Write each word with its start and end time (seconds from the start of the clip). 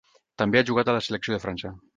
També 0.41 0.61
ha 0.61 0.65
jugat 0.71 0.89
a 0.89 0.97
la 0.97 1.05
selecció 1.09 1.37
de 1.37 1.43
França. 1.47 1.77